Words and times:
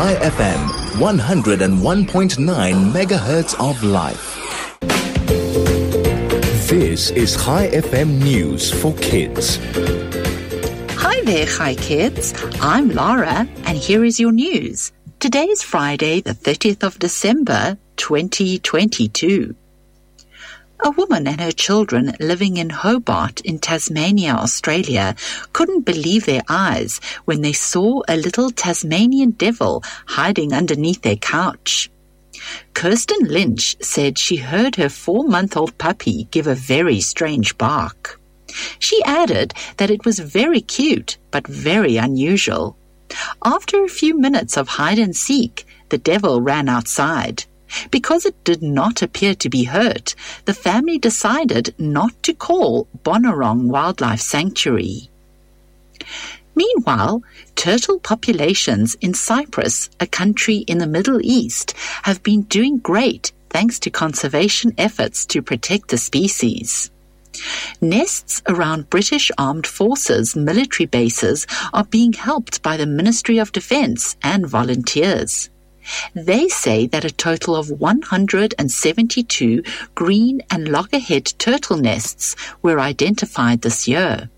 Chai 0.00 0.14
FM, 0.14 0.60
101.9 0.96 2.92
megahertz 2.96 3.52
of 3.60 3.84
life. 3.84 4.40
This 6.70 7.10
is 7.10 7.36
Chai 7.36 7.68
FM 7.68 8.22
News 8.22 8.72
for 8.72 8.94
Kids. 8.94 9.58
Hi 10.96 11.20
there, 11.24 11.44
Hi 11.44 11.74
Kids. 11.74 12.32
I'm 12.62 12.88
Lara, 12.88 13.46
and 13.66 13.76
here 13.76 14.02
is 14.02 14.18
your 14.18 14.32
news. 14.32 14.90
Today 15.18 15.44
is 15.44 15.62
Friday, 15.62 16.22
the 16.22 16.32
30th 16.32 16.82
of 16.82 16.98
December, 16.98 17.76
2022. 17.96 19.54
A 20.82 20.90
woman 20.90 21.26
and 21.26 21.40
her 21.40 21.52
children 21.52 22.16
living 22.20 22.56
in 22.56 22.70
Hobart 22.70 23.42
in 23.42 23.58
Tasmania, 23.58 24.32
Australia, 24.32 25.14
couldn't 25.52 25.82
believe 25.84 26.24
their 26.24 26.42
eyes 26.48 27.00
when 27.26 27.42
they 27.42 27.52
saw 27.52 28.00
a 28.08 28.16
little 28.16 28.50
Tasmanian 28.50 29.32
devil 29.32 29.84
hiding 30.06 30.54
underneath 30.54 31.02
their 31.02 31.16
couch. 31.16 31.90
Kirsten 32.72 33.26
Lynch 33.26 33.76
said 33.82 34.16
she 34.16 34.36
heard 34.36 34.76
her 34.76 34.88
four 34.88 35.24
month 35.24 35.54
old 35.54 35.76
puppy 35.76 36.28
give 36.30 36.46
a 36.46 36.54
very 36.54 37.00
strange 37.00 37.58
bark. 37.58 38.18
She 38.78 39.02
added 39.04 39.52
that 39.76 39.90
it 39.90 40.06
was 40.06 40.18
very 40.18 40.62
cute, 40.62 41.18
but 41.30 41.46
very 41.46 41.98
unusual. 41.98 42.76
After 43.44 43.84
a 43.84 43.88
few 43.88 44.18
minutes 44.18 44.56
of 44.56 44.68
hide 44.68 44.98
and 44.98 45.14
seek, 45.14 45.66
the 45.90 45.98
devil 45.98 46.40
ran 46.40 46.68
outside. 46.68 47.44
Because 47.90 48.26
it 48.26 48.42
did 48.44 48.62
not 48.62 49.02
appear 49.02 49.34
to 49.36 49.48
be 49.48 49.64
hurt, 49.64 50.14
the 50.44 50.54
family 50.54 50.98
decided 50.98 51.74
not 51.78 52.22
to 52.24 52.34
call 52.34 52.88
Bonorong 53.04 53.68
Wildlife 53.68 54.20
Sanctuary. 54.20 55.08
Meanwhile, 56.54 57.22
turtle 57.54 58.00
populations 58.00 58.96
in 59.00 59.14
Cyprus, 59.14 59.88
a 60.00 60.06
country 60.06 60.56
in 60.56 60.78
the 60.78 60.86
Middle 60.86 61.20
East, 61.22 61.74
have 62.02 62.22
been 62.22 62.42
doing 62.42 62.78
great 62.78 63.32
thanks 63.50 63.78
to 63.80 63.90
conservation 63.90 64.72
efforts 64.78 65.26
to 65.26 65.42
protect 65.42 65.88
the 65.88 65.98
species. 65.98 66.90
Nests 67.80 68.42
around 68.48 68.90
British 68.90 69.30
Armed 69.38 69.66
Forces 69.66 70.34
military 70.34 70.86
bases 70.86 71.46
are 71.72 71.84
being 71.84 72.12
helped 72.12 72.62
by 72.62 72.76
the 72.76 72.86
Ministry 72.86 73.38
of 73.38 73.52
Defence 73.52 74.16
and 74.22 74.46
volunteers. 74.46 75.48
They 76.14 76.48
say 76.48 76.86
that 76.88 77.04
a 77.04 77.10
total 77.10 77.56
of 77.56 77.70
172 77.70 79.62
green 79.94 80.42
and 80.50 80.68
loggerhead 80.68 81.32
turtle 81.38 81.76
nests 81.76 82.36
were 82.62 82.80
identified 82.80 83.62
this 83.62 83.88
year. 83.88 84.30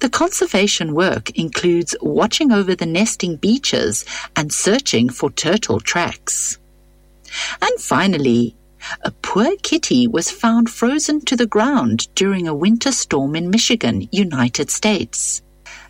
The 0.00 0.10
conservation 0.10 0.94
work 0.94 1.30
includes 1.30 1.96
watching 2.02 2.52
over 2.52 2.74
the 2.74 2.86
nesting 2.86 3.36
beaches 3.36 4.04
and 4.36 4.52
searching 4.52 5.08
for 5.08 5.30
turtle 5.30 5.80
tracks. 5.80 6.58
And 7.60 7.80
finally, 7.80 8.54
a 9.02 9.10
poor 9.10 9.56
kitty 9.62 10.06
was 10.06 10.30
found 10.30 10.68
frozen 10.68 11.20
to 11.22 11.36
the 11.36 11.46
ground 11.46 12.08
during 12.14 12.48
a 12.48 12.54
winter 12.54 12.92
storm 12.92 13.36
in 13.36 13.48
Michigan, 13.48 14.08
United 14.10 14.70
States. 14.70 15.40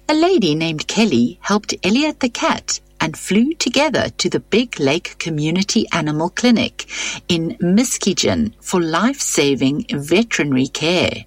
A 0.09 0.15
lady 0.15 0.55
named 0.55 0.87
Kelly 0.87 1.39
helped 1.41 1.75
Elliot 1.83 2.20
the 2.20 2.29
cat 2.29 2.81
and 3.03 3.19
flew 3.19 3.53
together 3.55 4.11
to 4.11 4.31
the 4.31 4.39
Big 4.39 4.78
Lake 4.78 5.19
Community 5.19 5.86
Animal 5.92 6.31
Clinic 6.31 6.86
in 7.28 7.56
Muskegon 7.61 8.55
for 8.61 8.81
life-saving 8.81 9.86
veterinary 9.91 10.69
care. 10.69 11.25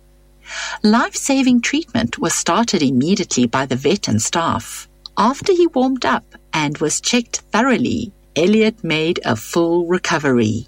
Life-saving 0.84 1.60
treatment 1.60 2.18
was 2.18 2.34
started 2.34 2.82
immediately 2.82 3.46
by 3.46 3.66
the 3.66 3.76
vet 3.76 4.08
and 4.08 4.22
staff. 4.22 4.88
After 5.18 5.52
he 5.52 5.68
warmed 5.68 6.06
up 6.06 6.24
and 6.54 6.78
was 6.78 7.02
checked 7.02 7.42
thoroughly, 7.52 8.14
Elliot 8.38 8.82
made 8.82 9.20
a 9.26 9.36
full 9.36 9.86
recovery. 9.86 10.68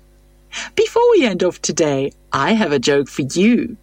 Before 0.76 1.10
we 1.12 1.26
end 1.26 1.42
off 1.42 1.62
today, 1.62 2.12
I 2.34 2.52
have 2.52 2.74
a 2.74 2.80
joke 2.80 3.08
for 3.08 3.22
you. 3.22 3.78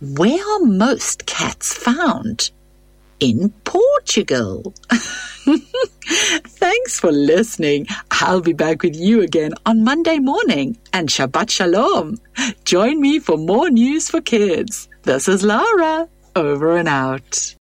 Where 0.00 0.42
are 0.54 0.64
most 0.64 1.26
cats 1.26 1.74
found? 1.74 2.50
In 3.18 3.50
Portugal. 3.64 4.72
Thanks 6.30 7.00
for 7.00 7.10
listening. 7.10 7.88
I'll 8.12 8.40
be 8.40 8.52
back 8.52 8.82
with 8.82 8.94
you 8.94 9.20
again 9.22 9.52
on 9.66 9.82
Monday 9.82 10.18
morning 10.18 10.78
and 10.92 11.08
Shabbat 11.08 11.50
Shalom. 11.50 12.18
Join 12.64 13.00
me 13.00 13.18
for 13.18 13.36
more 13.36 13.68
news 13.68 14.08
for 14.08 14.20
kids. 14.20 14.88
This 15.02 15.26
is 15.26 15.42
Lara. 15.42 16.08
Over 16.36 16.76
and 16.76 16.88
out. 16.88 17.40